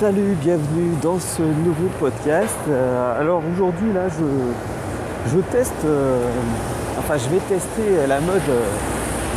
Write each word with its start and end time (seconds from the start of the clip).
Salut, 0.00 0.34
bienvenue 0.42 0.90
dans 1.00 1.20
ce 1.20 1.40
nouveau 1.40 1.86
podcast. 2.00 2.58
Euh, 2.68 3.20
alors 3.20 3.40
aujourd'hui 3.46 3.92
là 3.92 4.08
je, 4.08 5.30
je 5.30 5.38
teste, 5.52 5.84
euh, 5.84 6.18
enfin 6.98 7.14
je 7.16 7.28
vais 7.28 7.38
tester 7.48 8.02
la 8.08 8.18
mode 8.18 8.42
euh, 8.50 8.66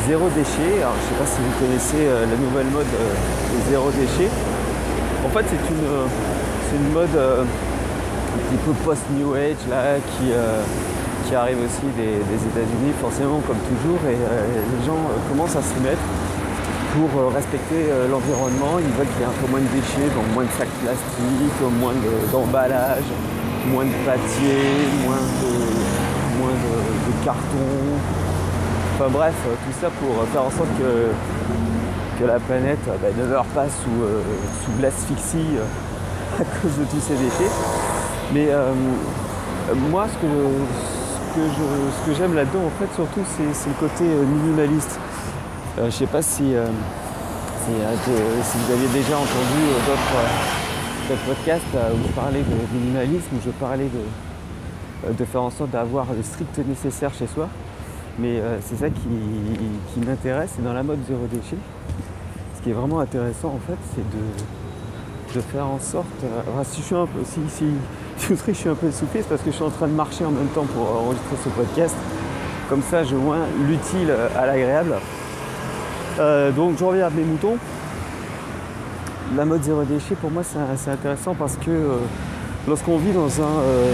zéro 0.08 0.26
déchet. 0.30 0.82
Alors 0.82 0.96
je 0.98 1.14
sais 1.14 1.20
pas 1.22 1.30
si 1.30 1.38
vous 1.46 1.54
connaissez 1.64 2.10
la 2.10 2.38
nouvelle 2.42 2.74
mode 2.74 2.90
zéro 3.70 3.92
déchet. 3.92 4.32
En 5.24 5.30
fait 5.30 5.46
c'est 5.46 5.62
une, 5.70 6.82
une 6.82 6.92
mode 6.92 7.14
un 7.14 8.40
petit 8.50 8.58
peu 8.66 8.72
post-new 8.84 9.36
age 9.36 9.62
là 9.70 10.02
qui, 10.18 10.34
qui 11.28 11.36
arrive 11.36 11.58
aussi 11.60 11.86
des, 11.96 12.18
des 12.18 12.42
États-Unis 12.50 12.94
forcément 13.00 13.42
comme 13.46 13.62
toujours 13.70 14.00
et 14.10 14.18
les 14.18 14.86
gens 14.88 15.06
commencent 15.30 15.56
à 15.56 15.62
s'y 15.62 15.80
mettre 15.82 16.02
pour 16.98 17.22
euh, 17.22 17.28
respecter 17.30 17.86
euh, 17.90 18.08
l'environnement. 18.10 18.80
Ils 18.80 18.94
veulent 18.98 19.08
qu'il 19.08 19.22
y 19.22 19.24
ait 19.24 19.30
un 19.30 19.40
peu 19.42 19.50
moins 19.52 19.60
de 19.60 19.70
déchets, 19.70 20.10
donc 20.16 20.26
moins 20.34 20.44
de 20.44 20.56
sacs 20.58 20.74
plastiques, 20.82 21.62
moins 21.80 21.94
d'emballage, 22.32 23.06
moins 23.72 23.86
de 23.86 23.98
papier, 24.06 24.58
moins 25.06 25.22
de, 25.22 25.54
moins 26.40 26.58
carton. 27.24 27.70
Enfin 28.96 29.10
bref, 29.12 29.36
euh, 29.48 29.54
tout 29.66 29.76
ça 29.80 29.90
pour 30.02 30.26
faire 30.34 30.44
en 30.44 30.52
sorte 30.52 30.70
que, 30.80 32.20
que 32.20 32.26
la 32.26 32.40
planète 32.40 32.84
bah, 32.86 33.10
ne 33.16 33.26
meure 33.26 33.46
pas 33.54 33.68
sous, 33.70 34.02
sous 34.64 34.82
l'asphyxie 34.82 35.58
à 36.40 36.44
cause 36.44 36.78
de 36.80 36.86
tous 36.86 37.02
ces 37.02 37.16
déchets. 37.16 37.52
Mais 38.34 38.50
moi, 39.90 40.08
ce 40.12 40.18
que, 40.18 40.32
ce 41.36 42.10
que 42.10 42.18
j'aime 42.18 42.34
là-dedans, 42.34 42.66
en 42.66 42.80
fait, 42.80 42.94
surtout, 42.96 43.22
c'est 43.36 43.70
le 43.70 43.76
côté 43.80 44.04
minimaliste. 44.04 45.00
Euh, 45.78 45.82
je 45.82 45.86
ne 45.86 45.92
sais 45.92 46.08
pas 46.08 46.24
si, 46.24 46.56
euh, 46.56 46.66
euh, 46.66 47.96
vous 48.10 48.74
aviez 48.74 48.88
déjà 48.88 49.16
entendu 49.16 49.62
d'autres 49.86 51.22
podcasts 51.28 51.64
où 51.94 52.08
je 52.08 52.14
parlais 52.14 52.42
de 52.42 52.78
minimalisme, 52.78 53.36
où 53.36 53.40
je 53.46 53.52
parlais 53.52 53.88
de, 55.14 55.26
faire 55.26 55.44
en 55.44 55.52
sorte 55.52 55.70
d'avoir 55.70 56.08
le 56.16 56.24
strict 56.24 56.58
nécessaire 56.68 57.14
chez 57.14 57.28
soi. 57.28 57.48
Mais 58.18 58.42
c'est 58.62 58.78
ça 58.78 58.90
qui, 58.90 60.00
m'intéresse, 60.06 60.54
c'est 60.56 60.64
dans 60.64 60.74
la 60.74 60.82
mode 60.82 61.00
zéro 61.08 61.28
déchet. 61.32 61.58
Ce 62.58 62.64
qui 62.64 62.72
est 62.72 62.74
vraiment 62.74 63.00
intéressant 63.00 63.50
en 63.50 63.60
fait, 63.68 63.78
c'est 63.94 65.38
de, 65.38 65.42
faire 65.52 65.68
en 65.68 65.80
sorte. 65.80 66.08
si 66.64 66.82
je 66.82 66.86
suis 66.86 66.96
un 66.96 67.06
peu, 67.06 67.20
si, 67.24 67.66
je 68.48 68.52
suis 68.54 68.70
un 68.70 68.76
peu 68.76 68.88
essoufflé, 68.88 69.22
c'est 69.22 69.30
parce 69.30 69.42
que 69.42 69.52
je 69.52 69.56
suis 69.56 69.64
en 69.64 69.70
train 69.70 69.88
de 69.88 69.94
marcher 69.94 70.26
en 70.26 70.32
même 70.32 70.48
temps 70.48 70.66
pour 70.66 70.90
enregistrer 70.90 71.36
ce 71.44 71.50
podcast. 71.50 71.96
Comme 72.70 72.82
ça, 72.82 73.04
je 73.04 73.16
vois 73.16 73.38
l'utile 73.68 74.12
à 74.36 74.48
l'agréable. 74.48 74.96
Euh, 76.20 76.52
donc 76.52 76.78
je 76.80 76.84
reviens 76.84 77.08
à 77.08 77.10
mes 77.10 77.24
moutons. 77.24 77.58
La 79.36 79.46
mode 79.46 79.62
zéro 79.62 79.84
déchet 79.84 80.16
pour 80.16 80.32
moi 80.32 80.42
c'est 80.44 80.90
intéressant 80.90 81.36
parce 81.36 81.58
que 81.58 81.70
euh, 81.70 81.98
lorsqu'on 82.68 82.98
vit 82.98 83.12
dans 83.12 83.42
un, 83.42 83.60
euh, 83.60 83.94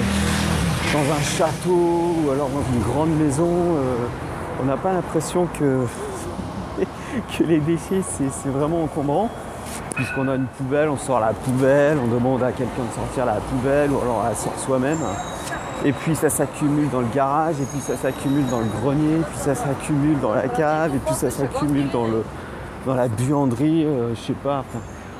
dans 0.94 1.00
un 1.00 1.22
château 1.22 2.16
ou 2.24 2.32
alors 2.32 2.50
dans 2.50 2.64
une 2.74 2.82
grande 2.82 3.10
maison, 3.18 3.50
on 4.62 4.66
n'a 4.66 4.78
pas 4.78 4.94
l'impression 4.94 5.48
que, 5.60 5.82
que 7.38 7.44
les 7.44 7.60
déchets 7.60 8.02
c'est 8.04 8.50
vraiment 8.50 8.84
encombrant. 8.84 9.30
Puisqu'on 9.96 10.28
a 10.28 10.36
une 10.36 10.46
poubelle, 10.46 10.90
on 10.90 10.98
sort 10.98 11.20
la 11.20 11.34
poubelle, 11.34 11.98
on 12.04 12.08
demande 12.08 12.42
à 12.44 12.52
quelqu'un 12.52 12.84
de 12.90 12.96
sortir 12.96 13.26
la 13.26 13.36
poubelle 13.36 13.92
ou 13.92 14.00
alors 14.02 14.22
on 14.24 14.28
la 14.28 14.36
sort 14.36 14.58
soi-même. 14.58 14.98
Et 15.86 15.92
puis 15.92 16.16
ça 16.16 16.30
s'accumule 16.30 16.90
dans 16.90 17.02
le 17.02 17.08
garage, 17.14 17.56
et 17.60 17.66
puis 17.66 17.82
ça 17.82 17.98
s'accumule 17.98 18.48
dans 18.48 18.62
le 18.62 18.68
grenier, 18.82 19.16
et 19.16 19.24
puis 19.24 19.38
ça 19.38 19.54
s'accumule 19.54 20.18
dans 20.22 20.34
la 20.34 20.48
cave, 20.48 20.96
et 20.96 21.00
puis 21.00 21.14
ça 21.14 21.30
s'accumule 21.30 21.90
dans, 21.92 22.08
le, 22.08 22.24
dans 22.86 22.96
la 22.96 23.10
buanderie, 23.10 23.84
euh, 23.84 24.16
je 24.16 24.22
sais 24.22 24.34
pas. 24.34 24.64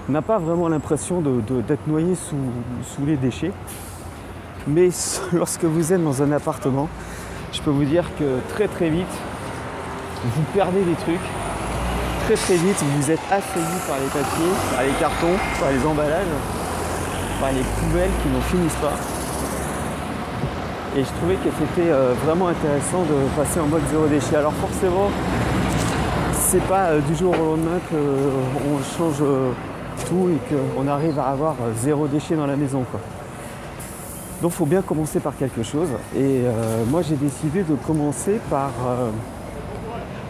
on 0.08 0.12
n'a 0.14 0.22
pas 0.22 0.40
vraiment 0.40 0.70
l'impression 0.70 1.22
d'être 1.22 1.86
noyé 1.86 2.16
sous, 2.16 3.06
les 3.06 3.18
déchets. 3.18 3.52
Mais 4.66 4.88
lorsque 5.34 5.66
vous 5.66 5.92
êtes 5.92 6.02
dans 6.02 6.24
un 6.24 6.32
appartement, 6.32 6.88
je 7.52 7.62
peux 7.62 7.72
vous 7.72 7.84
dire 7.84 8.06
que 8.18 8.40
très 8.54 8.70
très 8.70 8.90
vite, 8.90 9.14
vous 10.24 10.44
perdez 10.54 10.82
des 10.84 10.96
trucs. 10.96 11.20
Très 12.24 12.36
très 12.36 12.56
vite, 12.56 12.82
vous 12.82 13.12
êtes 13.12 13.20
assailli 13.30 13.80
par 13.86 13.98
les 14.00 14.08
papiers, 14.08 14.54
par 14.74 14.84
les 14.84 14.94
cartons, 14.98 15.38
par 15.60 15.72
les 15.72 15.86
emballages, 15.86 16.26
par 17.42 17.52
les 17.52 17.64
poubelles 17.64 18.12
qui 18.24 18.30
n'en 18.30 18.40
finissent 18.40 18.80
pas. 18.82 19.23
Et 20.96 21.04
je 21.04 21.10
trouvais 21.18 21.36
que 21.36 21.50
c'était 21.58 21.90
euh, 21.90 22.14
vraiment 22.24 22.50
intéressant 22.50 23.02
de 23.02 23.16
passer 23.36 23.60
en 23.60 23.66
mode 23.66 23.82
zéro 23.90 24.06
déchet. 24.06 24.36
Alors 24.36 24.54
forcément, 24.54 25.10
c'est 26.34 26.62
pas 26.68 26.90
euh, 26.90 27.00
du 27.00 27.16
jour 27.16 27.34
au 27.34 27.56
lendemain 27.56 27.80
qu'on 27.90 27.96
euh, 27.96 28.84
change 28.96 29.24
tout 30.08 30.30
et 30.30 30.54
qu'on 30.54 30.88
arrive 30.88 31.18
à 31.18 31.30
avoir 31.30 31.56
zéro 31.78 32.06
déchet 32.06 32.36
dans 32.36 32.46
la 32.46 32.56
maison. 32.56 32.86
Quoi. 32.92 33.00
Donc 34.44 34.52
il 34.52 34.56
faut 34.56 34.68
bien 34.68 34.84
commencer 34.84 35.20
par 35.20 35.36
quelque 35.36 35.64
chose. 35.64 35.88
Et 36.16 36.42
moi 36.90 37.02
j'ai 37.02 37.16
décidé 37.16 37.64
de 37.64 37.76
commencer 37.88 38.40
par, 38.50 38.72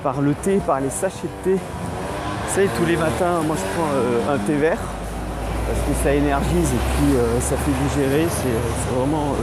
par 0.04 0.22
le 0.22 0.34
thé, 0.36 0.62
par 0.66 0.80
les 0.80 0.92
sachets 0.92 1.28
de 1.28 1.52
thé. 1.52 1.56
Vous 1.56 2.56
savez, 2.56 2.70
tous 2.78 2.86
les 2.86 2.96
matins, 2.96 3.42
moi 3.46 3.56
je 3.58 3.64
prends 3.74 4.34
un 4.34 4.38
thé 4.46 4.54
vert 4.54 4.78
parce 5.66 5.80
que 5.80 6.04
ça 6.04 6.14
énergise 6.14 6.70
et 6.74 6.84
puis 6.96 7.18
ça 7.40 7.56
fait 7.58 7.72
digérer. 7.88 8.28
C'est 8.30 8.96
vraiment 8.96 9.34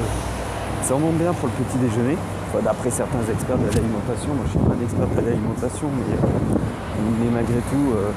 c'est 0.90 0.94
vraiment 0.98 1.12
bien 1.12 1.32
pour 1.32 1.48
le 1.48 1.64
petit 1.64 1.78
déjeuner. 1.78 2.16
D'après 2.64 2.90
certains 2.90 3.20
experts 3.30 3.58
de 3.58 3.66
l'alimentation, 3.66 4.34
moi 4.34 4.44
je 4.46 4.50
suis 4.50 4.58
pas 4.58 4.74
un 4.74 4.82
expert 4.82 5.06
de 5.06 5.24
l'alimentation, 5.24 5.88
mais, 5.96 6.16
euh, 6.16 7.30
malgré 7.32 7.60
tout, 7.70 7.92
euh, 7.94 8.10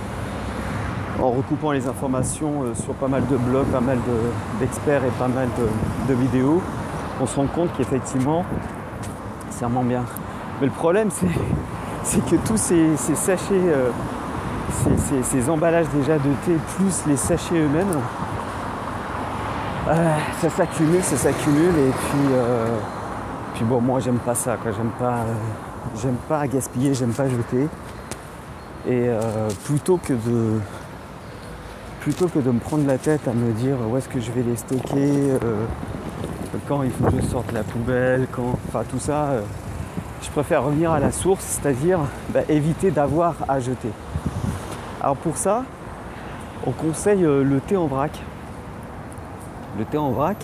en 1.23 1.29
recoupant 1.29 1.71
les 1.71 1.87
informations 1.87 2.63
euh, 2.63 2.73
sur 2.73 2.95
pas 2.95 3.07
mal 3.07 3.27
de 3.27 3.37
blogs, 3.37 3.67
pas 3.67 3.79
mal 3.79 3.99
d'experts 4.59 5.05
et 5.05 5.11
pas 5.19 5.27
mal 5.27 5.49
de, 6.07 6.13
vidéos, 6.15 6.63
on 7.21 7.27
se 7.27 7.35
rend 7.35 7.45
compte 7.45 7.69
qu'effectivement, 7.77 8.43
c'est 9.51 9.65
vraiment 9.65 9.83
bien. 9.83 10.03
Mais 10.59 10.65
le 10.65 10.73
problème, 10.73 11.09
c'est 11.11 12.25
que 12.25 12.37
tous 12.37 12.57
ces, 12.57 12.97
sachets, 12.97 13.61
ces, 15.21 15.47
emballages 15.47 15.89
déjà 15.93 16.15
de 16.15 16.31
thé, 16.43 16.53
plus 16.75 17.03
les 17.05 17.17
sachets 17.17 17.53
eux-mêmes, 17.53 18.01
euh, 19.85 20.15
ça 20.39 20.49
s'accumule, 20.49 21.03
ça 21.03 21.17
s'accumule 21.17 21.75
et 21.77 21.91
puis, 21.91 22.27
euh, 22.31 22.67
puis 23.53 23.65
bon 23.65 23.81
moi 23.81 23.99
j'aime 23.99 24.17
pas 24.19 24.33
ça 24.33 24.55
j'aime 24.63 24.91
pas, 24.97 25.25
euh, 26.05 26.11
pas 26.29 26.47
gaspiller, 26.47 26.93
j'aime 26.93 27.11
pas 27.11 27.27
jeter. 27.27 27.67
Et 28.87 29.09
plutôt 29.63 29.97
que 29.97 30.11
de 30.11 30.59
plutôt 32.01 32.27
que 32.27 32.39
de 32.39 32.51
me 32.51 32.59
prendre 32.59 32.85
la 32.85 32.97
tête 32.97 33.27
à 33.29 33.33
me 33.33 33.53
dire 33.53 33.77
où 33.89 33.97
est-ce 33.97 34.09
que 34.09 34.19
je 34.19 34.29
vais 34.31 34.41
les 34.41 34.57
stocker, 34.57 35.37
quand 36.67 36.83
il 36.83 36.91
faut 36.91 37.05
que 37.05 37.21
je 37.21 37.27
sorte 37.27 37.51
la 37.53 37.63
poubelle, 37.63 38.27
quand. 38.31 38.57
Enfin 38.67 38.83
tout 38.89 38.99
ça, 38.99 39.29
je 40.21 40.29
préfère 40.31 40.63
revenir 40.63 40.91
à 40.91 40.99
la 40.99 41.11
source, 41.11 41.43
c'est-à-dire 41.45 41.99
bah, 42.33 42.41
éviter 42.49 42.91
d'avoir 42.91 43.35
à 43.47 43.61
jeter. 43.61 43.91
Alors 45.01 45.15
pour 45.15 45.37
ça, 45.37 45.63
on 46.67 46.71
conseille 46.71 47.21
le 47.21 47.61
thé 47.65 47.77
en 47.77 47.87
vrac 47.87 48.11
le 49.77 49.85
thé 49.85 49.97
en 49.97 50.11
vrac 50.11 50.37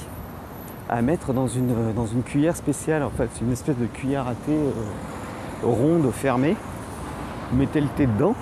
à 0.90 1.02
mettre 1.02 1.34
dans 1.34 1.48
une, 1.48 1.94
dans 1.94 2.08
une 2.08 2.24
cuillère 2.24 2.56
spéciale. 2.56 3.04
En 3.04 3.12
fait, 3.12 3.30
une 3.42 3.52
espèce 3.52 3.78
de 3.78 3.86
cuillère 3.86 4.28
à 4.28 4.34
thé 4.34 4.54
euh, 4.54 5.64
ronde 5.64 6.12
fermée. 6.12 6.56
Vous 7.52 7.58
mettez 7.58 7.80
le 7.80 7.88
thé 7.88 8.08
dedans 8.08 8.34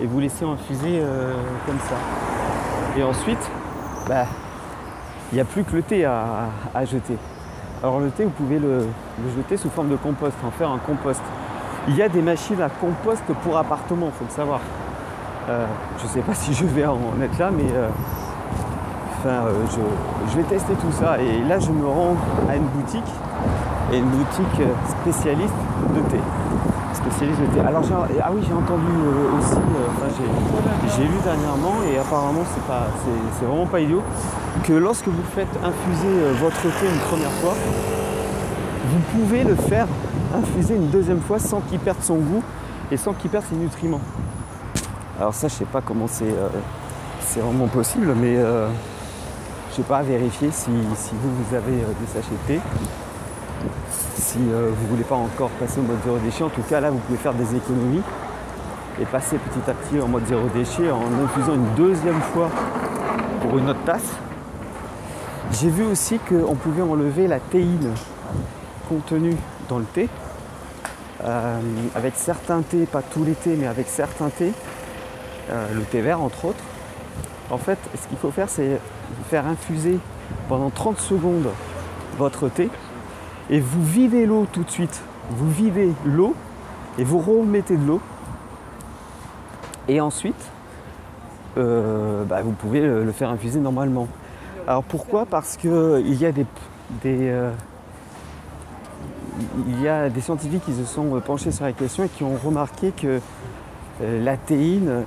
et 0.00 0.06
vous 0.06 0.20
laissez 0.20 0.44
infuser 0.44 1.00
euh, 1.00 1.34
comme 1.66 1.78
ça. 1.80 1.96
Et 2.98 3.02
ensuite, 3.02 3.50
bah, 4.08 4.26
il 5.32 5.34
n'y 5.34 5.40
a 5.40 5.44
plus 5.44 5.64
que 5.64 5.76
le 5.76 5.82
thé 5.82 6.04
à, 6.04 6.48
jeter. 6.84 7.18
Alors 7.82 8.00
le 8.00 8.10
thé, 8.10 8.24
vous 8.24 8.30
pouvez 8.30 8.58
le, 8.58 8.86
jeter 9.36 9.56
sous 9.58 9.68
forme 9.68 9.90
de 9.90 9.96
compost, 9.96 10.36
en 10.46 10.50
faire 10.50 10.70
un 10.70 10.78
compost. 10.78 11.20
Il 11.88 11.96
y 11.96 12.02
a 12.02 12.08
des 12.08 12.22
machines 12.22 12.60
à 12.62 12.70
compost 12.70 13.22
pour 13.42 13.56
appartement, 13.56 14.06
il 14.06 14.12
faut 14.12 14.24
le 14.24 14.30
savoir. 14.30 14.60
Euh, 15.48 15.66
je 15.98 16.04
ne 16.04 16.08
sais 16.08 16.20
pas 16.20 16.34
si 16.34 16.54
je 16.54 16.64
vais 16.64 16.86
en 16.86 16.98
être 17.22 17.38
là, 17.38 17.50
mais 17.50 17.70
euh, 19.28 19.52
je, 20.30 20.36
vais 20.36 20.42
tester 20.44 20.74
tout 20.74 20.92
ça. 20.92 21.18
Et 21.20 21.42
là, 21.48 21.58
je 21.58 21.70
me 21.70 21.86
rends 21.86 22.16
à 22.48 22.56
une 22.56 22.66
boutique, 22.66 23.10
et 23.92 23.98
une 23.98 24.08
boutique 24.08 24.60
euh, 24.60 24.72
spécialiste 25.00 25.54
de 25.94 26.00
thé. 26.10 26.18
Spécialiste 26.94 27.40
de 27.40 27.46
thé. 27.46 27.60
Alors, 27.60 27.82
ah 28.22 28.30
oui, 28.32 28.42
j'ai 28.46 28.54
entendu 28.54 28.86
euh, 28.86 29.38
aussi, 29.38 29.56
j'ai 30.96 31.04
lu 31.04 31.18
dernièrement, 31.24 31.76
et 31.90 31.98
apparemment, 31.98 32.42
c'est 32.54 32.64
pas, 32.66 32.86
c'est 33.38 33.46
vraiment 33.46 33.66
pas 33.66 33.80
idiot, 33.80 34.02
que 34.64 34.72
lorsque 34.72 35.08
vous 35.08 35.24
faites 35.34 35.48
infuser 35.62 36.32
votre 36.40 36.62
thé 36.62 36.86
une 36.86 37.00
première 37.00 37.32
fois, 37.42 37.54
vous 38.88 39.18
pouvez 39.18 39.44
le 39.44 39.54
faire 39.54 39.86
infuser 40.34 40.76
une 40.76 40.88
deuxième 40.88 41.20
fois 41.20 41.38
sans 41.38 41.60
qu'il 41.60 41.78
perde 41.78 41.98
son 42.00 42.16
goût 42.16 42.42
et 42.90 42.96
sans 42.96 43.12
qu'il 43.12 43.30
perde 43.30 43.44
ses 43.48 43.56
nutriments. 43.56 44.00
Alors 45.18 45.34
ça, 45.34 45.48
je 45.48 45.54
sais 45.54 45.64
pas 45.64 45.80
comment 45.80 46.06
c'est 46.06 46.34
c'est 47.20 47.40
vraiment 47.40 47.66
possible, 47.66 48.14
mais 48.16 48.36
je 49.76 49.82
sais 49.82 49.88
pas, 49.88 50.00
vérifier 50.00 50.50
si, 50.52 50.70
vous, 50.70 51.44
vous 51.44 51.54
avez 51.54 51.82
euh, 51.82 51.92
des 52.00 52.06
sachets 52.06 52.30
de 52.30 52.54
thé. 52.54 52.60
Si 54.16 54.38
euh, 54.38 54.70
vous 54.74 54.84
ne 54.84 54.88
voulez 54.88 55.04
pas 55.04 55.16
encore 55.16 55.50
passer 55.50 55.80
au 55.80 55.82
mode 55.82 55.98
zéro 56.02 56.16
déchet, 56.16 56.44
en 56.44 56.48
tout 56.48 56.62
cas 56.62 56.80
là 56.80 56.90
vous 56.90 56.98
pouvez 57.00 57.18
faire 57.18 57.34
des 57.34 57.54
économies 57.54 58.00
et 58.98 59.04
passer 59.04 59.36
petit 59.36 59.70
à 59.70 59.74
petit 59.74 60.00
en 60.00 60.08
mode 60.08 60.26
zéro 60.26 60.48
déchet 60.54 60.90
en 60.90 61.02
infusant 61.22 61.54
une 61.54 61.74
deuxième 61.76 62.22
fois 62.22 62.48
pour 63.42 63.58
une 63.58 63.68
autre 63.68 63.84
tasse. 63.84 64.14
J'ai 65.52 65.68
vu 65.68 65.84
aussi 65.84 66.18
qu'on 66.20 66.54
pouvait 66.54 66.80
enlever 66.80 67.26
la 67.26 67.38
théine 67.38 67.92
contenue 68.88 69.36
dans 69.68 69.78
le 69.78 69.84
thé. 69.84 70.08
Euh, 71.22 71.60
avec 71.94 72.14
certains 72.16 72.62
thés, 72.62 72.86
pas 72.86 73.02
tous 73.02 73.24
les 73.24 73.34
thés, 73.34 73.56
mais 73.58 73.66
avec 73.66 73.88
certains 73.88 74.30
thés, 74.30 74.52
le 75.50 75.82
thé 75.82 76.00
vert 76.00 76.22
entre 76.22 76.46
autres. 76.46 76.64
En 77.50 77.58
fait, 77.58 77.78
ce 77.94 78.08
qu'il 78.08 78.18
faut 78.18 78.30
faire, 78.30 78.48
c'est 78.48 78.80
faire 79.28 79.46
infuser 79.46 79.98
pendant 80.48 80.70
30 80.70 80.98
secondes 80.98 81.48
votre 82.18 82.48
thé 82.48 82.68
et 83.50 83.60
vous 83.60 83.84
videz 83.84 84.26
l'eau 84.26 84.46
tout 84.52 84.64
de 84.64 84.70
suite. 84.70 85.02
Vous 85.30 85.50
videz 85.50 85.92
l'eau 86.04 86.34
et 86.98 87.04
vous 87.04 87.18
remettez 87.18 87.76
de 87.76 87.86
l'eau. 87.86 88.00
Et 89.88 90.00
ensuite, 90.00 90.50
euh, 91.56 92.24
bah, 92.24 92.42
vous 92.42 92.52
pouvez 92.52 92.80
le 92.80 93.12
faire 93.12 93.30
infuser 93.30 93.60
normalement. 93.60 94.08
Alors 94.66 94.82
pourquoi? 94.82 95.26
Parce 95.26 95.56
qu'il 95.56 96.14
y 96.14 96.26
a 96.26 96.32
des, 96.32 96.46
euh, 97.04 97.52
il 99.68 99.80
y 99.80 99.86
a 99.86 100.08
des 100.08 100.20
scientifiques 100.20 100.64
qui 100.64 100.74
se 100.74 100.84
sont 100.84 101.20
penchés 101.24 101.52
sur 101.52 101.64
la 101.64 101.72
question 101.72 102.04
et 102.04 102.08
qui 102.08 102.24
ont 102.24 102.36
remarqué 102.36 102.90
que 102.90 103.20
euh, 104.02 104.24
la 104.24 104.36
théine 104.36 105.04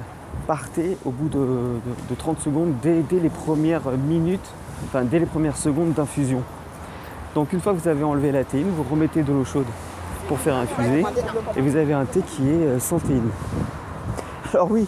partait 0.48 0.98
au 1.06 1.12
bout 1.12 1.30
de, 1.30 2.16
30 2.16 2.40
secondes 2.40 2.74
dès, 2.82 3.04
les 3.12 3.30
premières 3.30 3.90
minutes, 4.08 4.50
enfin 4.86 5.04
dès 5.04 5.20
les 5.20 5.26
premières 5.26 5.58
secondes 5.58 5.94
d'infusion. 5.94 6.42
Donc 7.36 7.54
une 7.54 7.60
fois 7.60 7.74
que 7.74 7.80
vous 7.80 7.88
avez 7.88 8.04
enlevé 8.04 8.32
la 8.32 8.44
théine, 8.44 8.68
vous 8.76 8.84
remettez 8.84 9.24
de 9.24 9.32
l'eau 9.32 9.46
chaude 9.46 9.68
pour 10.28 10.40
faire 10.40 10.56
infuser 10.56 11.04
et 11.56 11.62
vous 11.62 11.76
avez 11.76 11.94
un 11.94 12.06
thé 12.06 12.22
qui 12.22 12.50
est 12.50 12.66
euh, 12.66 12.80
sans 12.80 13.00
théine. 13.00 13.30
Alors 14.54 14.72
oui, 14.72 14.88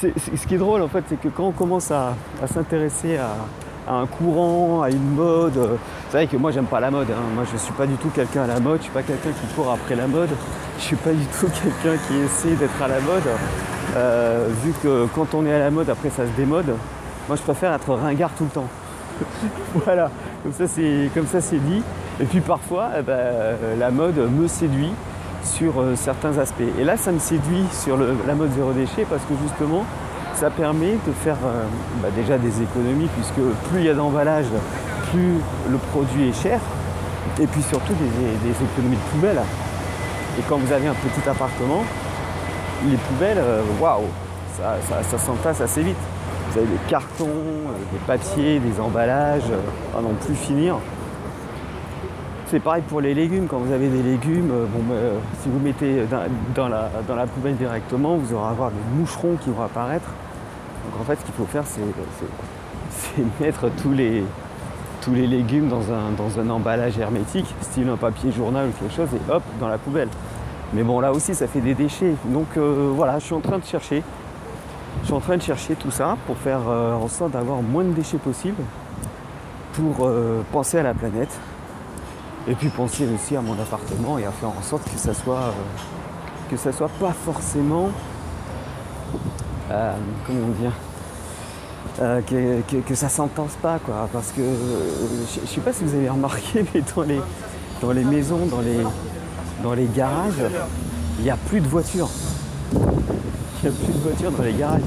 ce 0.00 0.46
qui 0.46 0.54
est 0.54 0.58
drôle 0.58 0.82
en 0.82 0.88
fait, 0.88 1.04
c'est 1.08 1.20
que 1.20 1.28
quand 1.28 1.46
on 1.46 1.52
commence 1.52 1.90
à 1.90 2.14
s'intéresser 2.46 3.16
à, 3.16 3.30
un 3.88 4.06
courant, 4.06 4.82
à 4.82 4.90
une 4.90 5.14
mode. 5.14 5.56
Vous 5.56 6.12
savez 6.12 6.26
que 6.26 6.36
moi 6.36 6.50
j'aime 6.50 6.66
pas 6.66 6.80
la 6.80 6.90
mode, 6.90 7.10
hein. 7.10 7.22
moi 7.34 7.44
je 7.50 7.56
suis 7.56 7.72
pas 7.72 7.86
du 7.86 7.94
tout 7.94 8.08
quelqu'un 8.08 8.42
à 8.42 8.46
la 8.46 8.60
mode, 8.60 8.78
je 8.78 8.84
suis 8.84 8.92
pas 8.92 9.02
quelqu'un 9.02 9.30
qui 9.30 9.54
court 9.54 9.70
après 9.70 9.94
la 9.94 10.06
mode, 10.06 10.30
je 10.78 10.82
suis 10.82 10.96
pas 10.96 11.12
du 11.12 11.24
tout 11.26 11.46
quelqu'un 11.62 11.96
qui 12.06 12.16
essaie 12.16 12.54
d'être 12.56 12.82
à 12.82 12.88
la 12.88 13.00
mode. 13.00 13.24
Euh, 13.96 14.48
vu 14.62 14.72
que 14.82 15.06
quand 15.14 15.34
on 15.34 15.46
est 15.46 15.52
à 15.52 15.58
la 15.58 15.70
mode 15.70 15.88
après 15.88 16.10
ça 16.10 16.26
se 16.26 16.32
démode, 16.36 16.74
moi 17.28 17.36
je 17.36 17.42
préfère 17.42 17.72
être 17.72 17.94
ringard 17.94 18.30
tout 18.36 18.44
le 18.44 18.50
temps. 18.50 18.68
voilà, 19.74 20.10
comme 20.42 20.52
ça 20.52 21.40
c'est 21.40 21.58
dit. 21.58 21.82
Et 22.20 22.24
puis 22.24 22.40
parfois 22.40 22.90
eh 22.98 23.02
ben, 23.02 23.56
la 23.78 23.90
mode 23.90 24.16
me 24.16 24.46
séduit 24.46 24.92
sur 25.42 25.80
euh, 25.80 25.94
certains 25.96 26.36
aspects. 26.38 26.62
Et 26.78 26.84
là 26.84 26.98
ça 26.98 27.10
me 27.10 27.18
séduit 27.18 27.64
sur 27.72 27.96
la 27.96 28.34
mode 28.34 28.52
zéro 28.52 28.72
déchet 28.72 29.06
parce 29.08 29.22
que 29.22 29.34
justement 29.42 29.84
ça 30.34 30.50
permet 30.50 30.92
de 31.06 31.12
faire 31.24 31.38
euh, 31.46 31.64
bah, 32.02 32.08
déjà 32.14 32.36
des 32.36 32.62
économies 32.62 33.08
puisque 33.14 33.40
plus 33.70 33.80
il 33.80 33.84
y 33.86 33.88
a 33.88 33.94
d'emballage, 33.94 34.46
plus 35.10 35.40
le 35.70 35.78
produit 35.92 36.28
est 36.28 36.42
cher. 36.42 36.60
Et 37.40 37.46
puis 37.46 37.62
surtout 37.62 37.92
des, 37.94 38.50
économies 38.50 38.96
de 38.96 39.10
poubelles. 39.12 39.42
Et 40.38 40.42
quand 40.48 40.56
vous 40.56 40.72
avez 40.72 40.86
un 40.86 40.94
petit 40.94 41.28
appartement, 41.28 41.82
les 42.90 42.96
poubelles, 42.96 43.38
euh, 43.38 43.62
waouh, 43.80 44.04
ça, 44.56 45.18
s'entasse 45.18 45.60
assez 45.60 45.82
vite. 45.82 45.96
Vous 46.50 46.58
avez 46.58 46.66
des 46.68 46.78
cartons, 46.88 47.26
euh, 47.26 47.92
des 47.92 47.98
papiers, 48.06 48.58
des 48.58 48.80
emballages, 48.80 49.50
à 49.96 50.00
n'en 50.00 50.14
plus 50.14 50.34
finir. 50.34 50.76
C'est 52.48 52.60
pareil 52.60 52.82
pour 52.88 53.00
les 53.00 53.12
légumes. 53.12 53.46
Quand 53.48 53.58
vous 53.58 53.72
avez 53.72 53.88
des 53.88 54.02
légumes, 54.02 54.48
bon, 54.48 54.94
si 55.42 55.48
vous 55.48 55.58
mettez 55.58 56.04
dans, 56.54 56.68
la, 56.68 56.90
dans, 57.06 57.16
la, 57.16 57.26
poubelle 57.26 57.56
directement, 57.56 58.16
vous 58.16 58.34
aurez 58.34 58.50
avoir 58.50 58.70
des 58.70 58.98
moucherons 58.98 59.36
qui 59.42 59.50
vont 59.50 59.64
apparaître. 59.64 60.08
Donc 60.84 61.00
en 61.00 61.04
fait, 61.04 61.18
ce 61.18 61.24
qu'il 61.24 61.34
faut 61.34 61.44
faire, 61.46 61.64
c'est 61.66 61.80
mettre 63.40 63.68
tous 63.82 63.92
les, 63.92 64.22
tous 65.02 65.12
les 65.12 65.26
légumes 65.26 65.68
dans 65.68 65.92
un, 65.92 66.10
dans 66.16 66.40
un 66.40 66.50
emballage 66.50 66.98
hermétique, 66.98 67.46
style 67.60 67.88
un 67.88 67.96
papier 67.96 68.32
journal 68.32 68.68
ou 68.68 68.72
quelque 68.72 68.94
chose, 68.94 69.08
et 69.14 69.32
hop, 69.32 69.42
dans 69.60 69.68
la 69.68 69.78
poubelle. 69.78 70.08
Mais 70.72 70.82
bon, 70.82 71.00
là 71.00 71.12
aussi, 71.12 71.34
ça 71.34 71.46
fait 71.46 71.60
des 71.60 71.74
déchets. 71.74 72.14
Donc 72.26 72.56
euh, 72.56 72.92
voilà, 72.94 73.18
je 73.18 73.24
suis 73.24 73.34
en 73.34 73.40
train 73.40 73.58
de 73.58 73.64
chercher. 73.64 74.02
Je 75.00 75.06
suis 75.06 75.14
en 75.14 75.20
train 75.20 75.36
de 75.36 75.42
chercher 75.42 75.74
tout 75.74 75.90
ça 75.90 76.16
pour 76.26 76.36
faire 76.36 76.60
euh, 76.68 76.94
en 76.94 77.08
sorte 77.08 77.32
d'avoir 77.32 77.62
moins 77.62 77.84
de 77.84 77.92
déchets 77.92 78.18
possible, 78.18 78.62
pour 79.74 80.06
euh, 80.06 80.42
penser 80.52 80.78
à 80.78 80.82
la 80.82 80.94
planète, 80.94 81.38
et 82.48 82.54
puis 82.54 82.68
penser 82.68 83.06
aussi 83.14 83.36
à 83.36 83.40
mon 83.40 83.52
appartement 83.54 84.18
et 84.18 84.24
à 84.24 84.32
faire 84.32 84.48
en 84.48 84.62
sorte 84.62 84.84
que 84.84 84.98
ça 84.98 85.14
soit, 85.14 85.54
que 86.50 86.56
ça 86.56 86.72
soit 86.72 86.90
pas 87.00 87.12
forcément 87.12 87.90
comment 89.68 90.48
dire, 90.60 90.72
euh, 92.00 92.20
que, 92.86 92.94
ça 92.94 93.08
s'entende 93.08 93.50
pas 93.62 93.78
quoi. 93.78 94.08
Parce 94.12 94.32
que 94.32 94.42
je, 94.42 95.40
ne 95.40 95.46
sais 95.46 95.60
pas 95.60 95.72
si 95.72 95.84
vous 95.84 95.94
avez 95.94 96.08
remarqué, 96.08 96.64
mais 96.74 96.82
dans 96.94 97.02
les, 97.02 97.20
dans 97.80 97.92
les 97.92 98.04
maisons, 98.04 98.46
dans 98.46 98.60
les, 98.60 98.78
dans 99.66 99.74
les 99.74 99.88
garages, 99.96 100.44
il 101.18 101.24
n'y 101.24 101.30
a 101.30 101.36
plus 101.36 101.60
de 101.60 101.66
voitures. 101.66 102.08
Il 102.72 103.68
n'y 103.68 103.68
a 103.68 103.72
plus 103.72 103.92
de 103.92 103.98
voitures 103.98 104.30
dans 104.30 104.44
les 104.44 104.52
garages. 104.52 104.80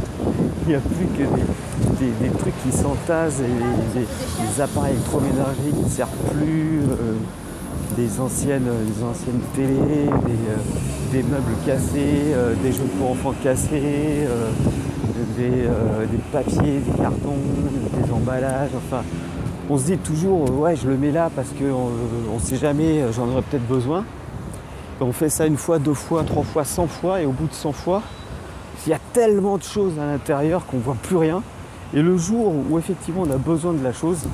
Il 0.63 0.69
n'y 0.69 0.75
a 0.75 0.79
plus 0.79 1.05
que 1.17 1.23
des, 1.99 2.29
trucs 2.29 2.53
qui 2.63 2.71
s'entassent 2.71 3.41
et 3.41 3.99
des, 3.99 4.61
appareils 4.61 4.93
électroménagers 4.93 5.71
qui 5.75 5.83
ne 5.83 5.89
servent 5.89 6.09
plus. 6.31 6.79
Euh, 6.79 7.15
des 7.97 8.19
anciennes, 8.21 8.63
des 8.63 9.03
anciennes 9.03 9.41
télés, 9.53 10.05
des, 11.11 11.19
euh, 11.19 11.23
meubles 11.23 11.55
cassés, 11.65 12.31
euh, 12.33 12.53
des 12.63 12.71
jeux 12.71 12.87
pour 12.97 13.11
enfants 13.11 13.33
cassés, 13.43 14.27
des, 15.37 15.67
papiers, 16.31 16.79
des 16.79 16.97
cartons, 16.97 17.35
des 18.01 18.13
emballages, 18.13 18.69
enfin 18.77 19.03
on 19.69 19.77
se 19.77 19.85
dit 19.85 19.97
toujours 19.97 20.49
ouais 20.59 20.75
je 20.75 20.87
le 20.87 20.97
mets 20.97 21.11
là 21.11 21.29
parce 21.35 21.49
qu'on 21.49 22.35
ne 22.35 22.39
sait 22.39 22.57
jamais, 22.57 23.03
j'en 23.11 23.27
aurais 23.27 23.41
peut-être 23.41 23.67
besoin. 23.67 24.05
On 25.01 25.13
fait 25.13 25.29
ça 25.29 25.45
une 25.45 25.57
fois, 25.57 25.79
deux 25.79 25.93
fois, 25.93 26.23
trois 26.23 26.43
fois, 26.43 26.65
cent 26.65 26.87
fois 26.87 27.21
et 27.21 27.25
au 27.25 27.31
bout 27.31 27.47
de 27.47 27.53
100 27.53 27.71
fois, 27.71 28.01
il 28.85 28.89
y 28.89 28.93
a 28.93 28.99
tellement 29.13 29.57
de 29.57 29.63
choses 29.63 29.97
à 29.99 30.05
l'intérieur 30.05 30.65
qu'on 30.65 30.77
ne 30.77 30.81
voit 30.81 30.97
plus 31.01 31.15
rien. 31.15 31.41
Et 31.93 32.01
le 32.01 32.17
jour 32.17 32.53
où 32.69 32.77
effectivement 32.77 33.23
on 33.25 33.31
a 33.31 33.37
besoin 33.37 33.73
de 33.73 33.83
la 33.83 33.93
chose, 33.93 34.27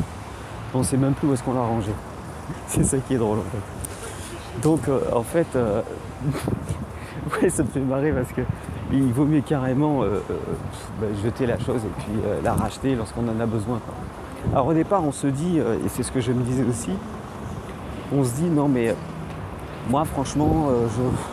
on 0.73 0.79
ne 0.79 0.83
sait 0.83 0.97
même 0.97 1.13
plus 1.13 1.27
où 1.27 1.33
est-ce 1.33 1.43
qu'on 1.43 1.53
l'a 1.53 1.61
rangé. 1.61 1.91
c'est 2.67 2.83
ça 2.83 2.97
qui 2.97 3.13
est 3.13 3.17
drôle 3.17 3.39
en 3.39 3.43
fait. 3.43 4.61
Donc 4.61 4.87
euh, 4.87 4.99
en 5.13 5.23
fait, 5.23 5.47
euh, 5.55 5.81
ouais, 7.41 7.49
ça 7.49 7.63
me 7.63 7.67
fait 7.69 7.79
marrer 7.79 8.11
parce 8.11 8.31
que 8.31 8.41
il 8.91 9.11
vaut 9.13 9.25
mieux 9.25 9.41
carrément 9.41 10.03
euh, 10.03 10.21
bah, 10.99 11.07
jeter 11.23 11.45
la 11.45 11.59
chose 11.59 11.81
et 11.83 12.01
puis 12.01 12.13
la 12.43 12.53
racheter 12.53 12.95
lorsqu'on 12.95 13.27
en 13.27 13.39
a 13.39 13.45
besoin. 13.45 13.79
Alors 14.51 14.67
au 14.67 14.73
départ, 14.73 15.03
on 15.03 15.11
se 15.11 15.27
dit, 15.27 15.57
et 15.57 15.89
c'est 15.89 16.03
ce 16.03 16.11
que 16.11 16.21
je 16.21 16.31
me 16.31 16.43
disais 16.43 16.63
aussi, 16.63 16.91
on 18.13 18.23
se 18.23 18.33
dit 18.33 18.49
non 18.49 18.67
mais 18.67 18.95
moi 19.89 20.05
franchement, 20.05 20.67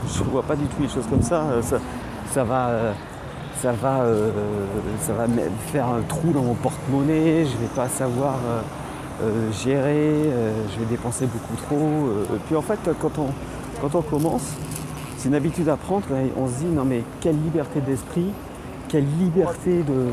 je 0.07 0.23
ne 0.23 0.29
vois 0.29 0.43
pas 0.43 0.57
du 0.57 0.65
tout 0.67 0.83
les 0.83 0.89
choses 0.89 1.07
comme 1.09 1.23
ça. 1.23 1.45
ça, 1.63 2.45
va 2.45 2.93
ça 3.61 3.73
va, 3.73 4.05
ça 5.01 5.13
va 5.13 5.27
faire 5.73 5.87
un 5.87 6.03
trou 6.03 6.33
dans 6.33 6.43
mon 6.43 6.55
porte-monnaie, 6.55 7.45
je 7.45 7.55
ne 7.55 7.61
vais 7.63 7.75
pas 7.75 7.89
savoir 7.89 8.35
euh, 9.23 9.53
gérer, 9.53 10.33
euh, 10.33 10.53
je 10.73 10.81
vais 10.81 10.87
dépenser 10.87 11.27
beaucoup 11.27 11.55
trop. 11.55 11.77
Euh, 11.77 12.25
puis 12.47 12.57
en 12.57 12.63
fait, 12.63 12.79
quand 13.01 13.19
on, 13.19 13.29
quand 13.81 13.95
on 13.97 14.03
commence, 14.03 14.55
c'est 15.17 15.29
une 15.29 15.37
habitude 15.37 15.69
à 15.69 15.77
prendre, 15.77 16.07
on 16.37 16.49
se 16.49 16.55
dit 16.55 16.65
non 16.65 16.85
mais 16.85 17.05
quelle 17.21 17.41
liberté 17.41 17.81
d'esprit, 17.81 18.33
quelle 18.89 19.07
liberté 19.21 19.85
de, 19.85 20.13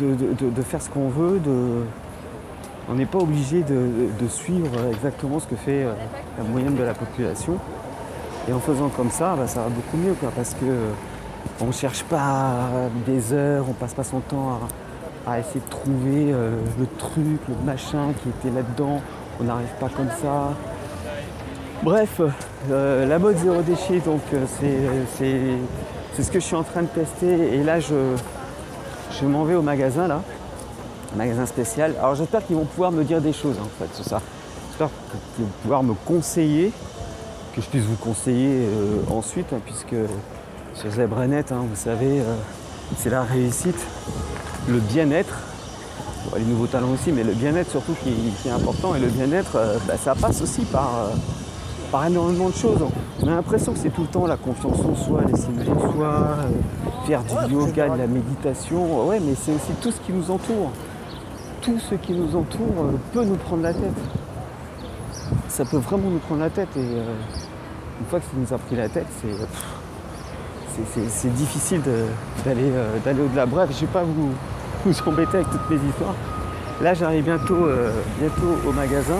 de, 0.00 0.62
faire 0.62 0.82
ce 0.82 0.90
qu'on 0.90 1.08
veut, 1.08 1.40
on 2.88 2.94
n'est 2.94 3.06
pas 3.06 3.18
obligé 3.18 3.62
de, 3.62 4.28
suivre 4.28 4.70
exactement 4.92 5.40
ce 5.40 5.46
que 5.46 5.56
fait 5.56 5.84
la 6.38 6.44
moyenne 6.44 6.76
de 6.76 6.82
la 6.82 6.94
population. 6.94 7.58
Et 8.48 8.52
en 8.52 8.60
faisant 8.60 8.88
comme 8.88 9.10
ça, 9.10 9.34
bah, 9.36 9.48
ça 9.48 9.62
va 9.62 9.68
beaucoup 9.68 9.96
mieux 9.96 10.14
parce 10.34 10.54
que 10.54 10.66
on 11.60 11.66
ne 11.66 11.72
cherche 11.72 12.04
pas 12.04 12.70
des 13.06 13.32
heures, 13.32 13.64
on 13.68 13.72
passe 13.72 13.94
pas 13.94 14.04
son 14.04 14.20
temps 14.20 14.60
à 15.26 15.40
essayer 15.40 15.60
de 15.60 15.70
trouver 15.70 16.32
euh, 16.32 16.56
le 16.78 16.86
truc, 16.98 17.40
le 17.48 17.54
machin 17.64 18.12
qui 18.22 18.28
était 18.28 18.54
là-dedans. 18.54 19.00
On 19.40 19.44
n'arrive 19.44 19.74
pas 19.80 19.88
comme 19.88 20.08
ça. 20.22 20.52
Bref, 21.82 22.20
euh, 22.70 23.06
la 23.06 23.18
mode 23.18 23.36
zéro 23.38 23.60
déchet, 23.62 24.00
donc 24.00 24.20
euh, 24.32 24.44
c'est 25.16 26.22
ce 26.22 26.30
que 26.30 26.40
je 26.40 26.44
suis 26.44 26.56
en 26.56 26.62
train 26.62 26.82
de 26.82 26.88
tester. 26.88 27.54
Et 27.54 27.64
là, 27.64 27.80
je, 27.80 28.16
je 29.20 29.26
m'en 29.26 29.44
vais 29.44 29.56
au 29.56 29.62
magasin, 29.62 30.06
là, 30.06 30.22
magasin 31.16 31.46
spécial. 31.46 31.94
Alors 31.98 32.14
j'espère 32.14 32.46
qu'ils 32.46 32.56
vont 32.56 32.64
pouvoir 32.64 32.92
me 32.92 33.04
dire 33.04 33.20
des 33.20 33.32
choses, 33.32 33.56
en 33.60 33.82
fait, 33.82 33.88
c'est 33.92 34.08
ça. 34.08 34.20
J'espère 34.68 34.88
qu'ils 35.34 35.44
vont 35.44 35.50
pouvoir 35.62 35.82
me 35.82 35.94
conseiller, 36.06 36.72
que 37.54 37.60
je 37.60 37.66
puisse 37.66 37.84
vous 37.84 37.96
conseiller 37.96 38.68
ensuite, 39.10 39.52
hein, 39.52 39.60
puisque 39.64 39.96
sur 40.74 40.90
Zebranet, 40.90 41.50
hein, 41.52 41.64
vous 41.68 41.76
savez, 41.76 42.20
c'est 42.98 43.10
la 43.10 43.22
réussite 43.22 43.78
le 44.68 44.78
bien-être, 44.78 45.34
les 46.36 46.44
nouveaux 46.44 46.66
talents 46.66 46.90
aussi, 46.92 47.12
mais 47.12 47.22
le 47.22 47.32
bien-être 47.32 47.70
surtout 47.70 47.94
qui, 48.02 48.48
est 48.48 48.52
important. 48.52 48.94
Et 48.94 49.00
le 49.00 49.08
bien-être, 49.08 49.56
euh, 49.56 49.78
bah, 49.86 49.94
ça 49.96 50.14
passe 50.14 50.42
aussi 50.42 50.62
par, 50.62 50.90
euh, 50.96 51.14
par 51.92 52.06
énormément 52.06 52.48
de 52.48 52.54
choses. 52.54 52.80
On 53.22 53.28
a 53.28 53.36
l'impression 53.36 53.72
que 53.72 53.78
c'est 53.78 53.90
tout 53.90 54.02
le 54.02 54.08
temps 54.08 54.26
la 54.26 54.36
confiance 54.36 54.78
en 54.80 54.94
soi, 54.94 55.22
l'estime 55.26 55.56
de 55.56 55.64
soi, 55.64 56.08
euh, 56.08 57.06
faire 57.06 57.22
du 57.22 57.54
yoga, 57.54 57.88
de 57.90 57.98
la 57.98 58.06
méditation. 58.06 59.06
Ouais, 59.06 59.20
mais 59.20 59.34
c'est 59.40 59.52
aussi 59.52 59.72
tout 59.80 59.90
ce 59.90 60.00
qui 60.00 60.12
nous 60.12 60.30
entoure. 60.30 60.70
Tout 61.66 61.80
ce 61.80 61.96
qui 61.96 62.12
nous 62.12 62.36
entoure 62.36 62.78
euh, 62.78 62.92
peut 63.12 63.24
nous 63.24 63.34
prendre 63.34 63.64
la 63.64 63.74
tête. 63.74 63.90
Ça 65.48 65.64
peut 65.64 65.78
vraiment 65.78 66.10
nous 66.10 66.20
prendre 66.20 66.42
la 66.42 66.48
tête. 66.48 66.68
Et 66.76 66.78
euh, 66.78 67.02
une 67.98 68.06
fois 68.06 68.20
que 68.20 68.24
ça 68.24 68.30
nous 68.36 68.54
a 68.54 68.58
pris 68.58 68.76
la 68.76 68.88
tête, 68.88 69.08
c'est, 69.20 71.08
c'est, 71.08 71.34
difficile 71.34 71.80
d'aller, 72.44 72.70
au-delà. 73.20 73.46
Bref, 73.46 73.70
je 73.72 73.74
ne 73.74 73.80
vais 73.80 73.92
pas 73.92 74.04
vous, 74.04 74.30
vous 74.84 75.08
embêter 75.08 75.38
avec 75.38 75.50
toutes 75.50 75.68
mes 75.68 75.88
histoires. 75.88 76.14
Là, 76.80 76.94
j'arrive 76.94 77.24
bientôt, 77.24 77.66
bientôt 78.20 78.68
au 78.68 78.70
magasin. 78.70 79.18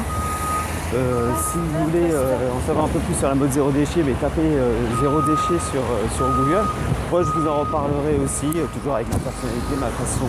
Euh, 0.94 1.32
si 1.50 1.58
vous 1.58 1.84
voulez 1.84 2.12
euh, 2.12 2.52
en 2.56 2.64
savoir 2.64 2.84
un 2.84 2.88
peu 2.88 3.00
plus 3.00 3.14
sur 3.14 3.28
la 3.28 3.34
mode 3.34 3.50
zéro 3.50 3.72
déchet, 3.72 4.04
mais 4.06 4.12
tapez 4.20 4.40
euh, 4.40 4.70
zéro 5.00 5.20
déchet 5.20 5.58
sur, 5.70 5.82
sur 6.14 6.28
Google. 6.36 6.62
Moi 7.10 7.24
je 7.24 7.30
vous 7.30 7.48
en 7.48 7.60
reparlerai 7.60 8.18
aussi, 8.24 8.46
toujours 8.72 8.94
avec 8.94 9.10
ma 9.10 9.18
personnalité, 9.18 9.74
ma 9.80 9.88
façon, 9.88 10.26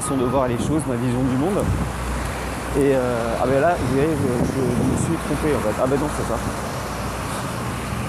façon 0.00 0.16
de 0.16 0.24
voir 0.24 0.48
les 0.48 0.58
choses, 0.58 0.82
ma 0.88 0.96
vision 0.96 1.22
du 1.22 1.36
monde. 1.36 1.62
Et 2.78 2.92
ah 2.94 3.46
ben 3.46 3.60
là, 3.60 3.76
je, 3.78 4.00
me 4.00 4.96
suis 5.04 5.16
trompé 5.26 5.54
en 5.54 5.60
fait. 5.60 5.76
Ah 5.80 5.86
ben 5.86 5.98
non, 6.00 6.08
c'est 6.16 6.26
ça. 6.26 6.38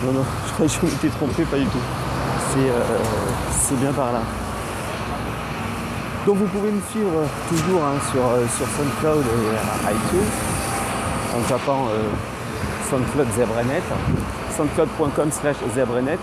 Non, 0.06 0.14
non, 0.14 0.26
je 0.48 0.54
croyais 0.54 0.72
que 0.72 0.88
je 0.88 0.92
m'étais 0.92 1.10
trompé, 1.10 1.44
pas 1.44 1.58
du 1.58 1.66
tout. 1.66 1.86
C'est 3.52 3.80
bien 3.80 3.92
par 3.92 4.14
là. 4.14 4.22
Donc 6.26 6.38
vous 6.38 6.48
pouvez 6.48 6.72
me 6.72 6.82
suivre 6.90 7.22
toujours 7.50 7.84
hein, 7.84 8.00
sur, 8.10 8.24
sur 8.58 8.66
SoundCloud 8.66 9.24
et 9.24 9.94
iTunes 9.94 10.32
en 11.38 11.42
tapant 11.48 11.86
euh, 11.90 12.10
SoundCloud 12.90 13.28
Zebrenet, 13.36 13.84
soundcloud.com 14.58 15.32
slash 15.32 15.58
Zebrenet. 15.76 16.18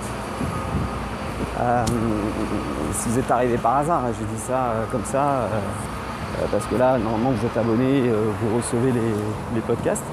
Euh, 1.62 1.85
si 2.92 3.09
vous 3.09 3.19
êtes 3.19 3.31
arrivé 3.31 3.57
par 3.57 3.78
hasard, 3.78 4.02
je 4.09 4.25
dis 4.25 4.40
ça 4.40 4.54
euh, 4.54 4.85
comme 4.90 5.04
ça, 5.04 5.49
parce 6.50 6.66
que 6.66 6.75
là, 6.76 6.99
normalement, 6.99 7.31
vous 7.31 7.47
êtes 7.47 7.57
abonné, 7.57 8.11
vous 8.40 8.57
recevez 8.57 8.92
les, 8.92 9.61
podcasts. 9.61 10.04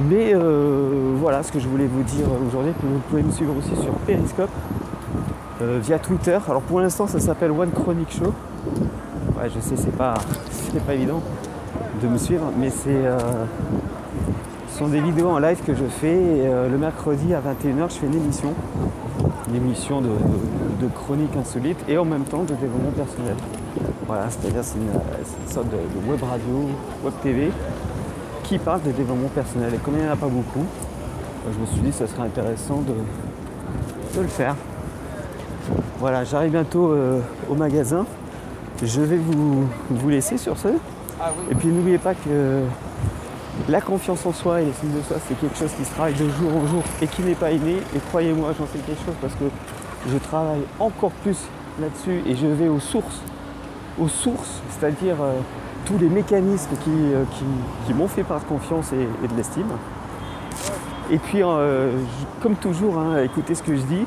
Mais 0.00 0.34
voilà 0.34 1.42
ce 1.42 1.50
que 1.50 1.58
je 1.58 1.66
voulais 1.66 1.86
vous 1.86 2.02
dire 2.02 2.26
aujourd'hui. 2.46 2.72
Vous 2.82 2.98
pouvez 3.10 3.22
me 3.22 3.32
suivre 3.32 3.54
aussi 3.58 3.74
sur 3.82 3.92
Periscope, 4.06 4.50
via 5.60 5.98
Twitter. 5.98 6.38
Alors 6.48 6.62
pour 6.62 6.80
l'instant, 6.80 7.06
ça 7.06 7.18
s'appelle 7.18 7.50
One 7.50 7.72
Chronic 7.72 8.12
Show. 8.12 8.32
Ouais, 9.36 9.50
je 9.54 9.60
sais, 9.60 9.76
c'est 9.76 9.96
pas, 9.96 10.14
pas 10.86 10.94
évident 10.94 11.20
de 12.02 12.08
me 12.08 12.18
suivre, 12.18 12.52
mais 12.58 12.70
c'est 12.70 13.06
euh, 13.06 13.18
ce 14.76 14.80
sont 14.80 14.88
des 14.88 15.00
vidéos 15.00 15.30
en 15.30 15.38
live 15.38 15.58
que 15.66 15.74
je 15.74 15.86
fais. 15.86 16.18
Euh, 16.18 16.68
le 16.68 16.76
mercredi 16.76 17.32
à 17.32 17.40
21h, 17.40 17.88
je 17.88 17.94
fais 17.94 18.06
une 18.06 18.16
émission, 18.16 18.52
une 19.48 19.54
émission 19.54 20.02
de, 20.02 20.10
chronique 20.94 21.34
insolite 21.34 21.78
et 21.88 21.96
en 21.96 22.04
même 22.04 22.24
temps 22.24 22.42
de 22.42 22.52
développement 22.52 22.90
personnel. 22.90 23.36
Voilà, 24.06 24.26
c'est-à-dire 24.28 24.62
c'est 24.62 24.76
une, 24.76 25.50
sorte 25.50 25.68
de, 25.70 26.10
web 26.10 26.22
radio, 26.22 26.68
web 27.02 27.14
TV 27.22 27.50
qui 28.44 28.58
parle 28.58 28.82
de 28.82 28.90
développement 28.90 29.28
personnel. 29.28 29.72
Et 29.72 29.78
comme 29.78 29.94
il 29.96 30.02
n'y 30.02 30.08
en 30.10 30.12
a 30.12 30.16
pas 30.16 30.28
beaucoup, 30.28 30.66
je 31.50 31.58
me 31.58 31.64
suis 31.64 31.80
dit 31.80 31.88
que 31.88 31.96
ce 31.96 32.06
serait 32.06 32.24
intéressant 32.24 32.82
de, 32.82 34.20
le 34.20 34.28
faire. 34.28 34.56
Voilà, 36.00 36.24
j'arrive 36.24 36.50
bientôt 36.50 36.92
euh, 36.92 37.20
au 37.48 37.54
magasin. 37.54 38.04
Je 38.82 39.00
vais 39.00 39.16
vous, 39.16 39.66
vous 39.88 40.08
laisser 40.10 40.36
sur 40.36 40.58
ce. 40.58 40.68
Ah 41.18 41.32
et 41.50 41.54
puis 41.54 41.68
n'oubliez 41.68 41.96
pas 41.96 42.12
que 42.12 42.60
la 43.68 43.80
confiance 43.80 44.24
en 44.26 44.32
soi 44.32 44.62
et 44.62 44.66
l'estime 44.66 44.92
de 44.92 45.02
soi, 45.02 45.16
c'est 45.26 45.38
quelque 45.40 45.56
chose 45.56 45.72
qui 45.72 45.84
se 45.84 45.90
travaille 45.90 46.14
de 46.14 46.28
jour 46.28 46.54
en 46.54 46.66
jour 46.66 46.82
et 47.02 47.06
qui 47.06 47.22
n'est 47.22 47.34
pas 47.34 47.50
inné. 47.50 47.78
Et 47.94 47.98
croyez-moi, 48.08 48.52
j'en 48.58 48.66
sais 48.66 48.78
quelque 48.78 49.04
chose 49.04 49.14
parce 49.20 49.34
que 49.34 49.44
je 50.08 50.18
travaille 50.18 50.62
encore 50.78 51.10
plus 51.10 51.38
là-dessus 51.80 52.22
et 52.26 52.36
je 52.36 52.46
vais 52.46 52.68
aux 52.68 52.80
sources. 52.80 53.20
Aux 53.98 54.08
sources, 54.08 54.60
c'est-à-dire 54.70 55.16
euh, 55.20 55.38
tous 55.84 55.98
les 55.98 56.08
mécanismes 56.08 56.76
qui, 56.84 56.90
euh, 56.90 57.24
m'ont 57.94 58.08
fait 58.08 58.22
perdre 58.22 58.44
confiance 58.46 58.92
et, 58.92 59.28
de 59.28 59.36
l'estime. 59.36 59.70
Et 61.10 61.18
puis, 61.18 61.42
euh, 61.42 61.92
comme 62.42 62.56
toujours, 62.56 62.98
hein, 62.98 63.22
écoutez 63.22 63.54
ce 63.54 63.62
que 63.62 63.74
je 63.74 63.82
dis, 63.82 64.04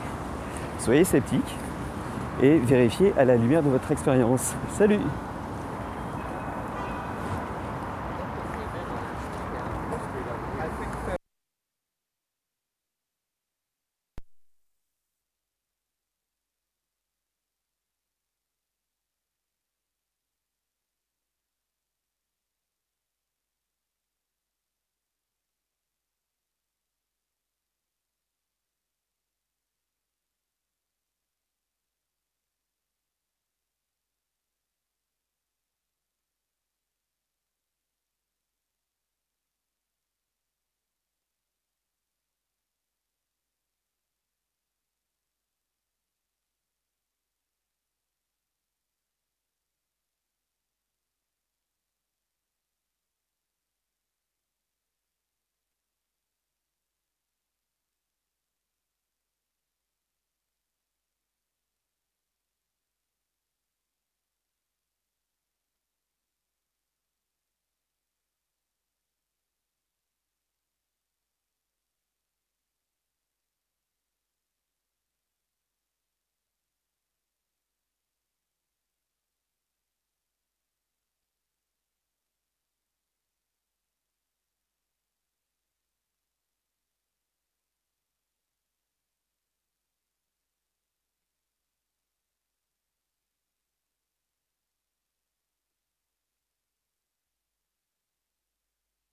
soyez 0.77 1.03
sceptiques 1.03 1.57
et 2.41 2.59
vérifiez 2.59 3.13
à 3.17 3.25
la 3.25 3.35
lumière 3.35 3.63
de 3.63 3.69
votre 3.69 3.91
expérience. 3.91 4.53
Salut 4.77 4.99